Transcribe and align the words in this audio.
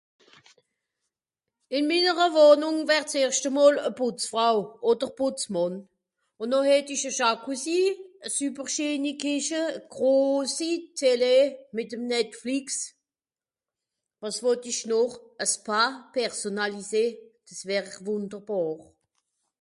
ìm 1.77 1.83
mìnnere 1.89 2.25
wohnung 2.37 2.79
wert's 2.89 3.13
erschte 3.21 3.49
mol 3.57 3.75
a 3.89 3.91
putzfrau 3.99 4.57
oder 4.89 5.09
putzmànn 5.17 5.75
un 6.41 6.47
noch 6.51 6.67
het 6.69 6.87
isch 6.95 7.07
a 7.09 7.15
jacuzzi 7.17 7.79
a 8.25 8.27
super 8.37 8.65
scheeni 8.73 9.11
kìsche 9.21 9.59
a 9.75 9.79
grossi 9.93 10.71
télé 10.99 11.35
mìt'm 11.75 12.03
Netflix 12.13 12.67
wàs 14.21 14.37
wot 14.45 14.63
isch 14.71 14.85
noch 14.91 15.13
a 15.43 15.45
spa 15.53 15.81
personnalisé 16.15 17.05
des 17.47 17.59
wär 17.67 17.85
wunderbàr 18.05 18.77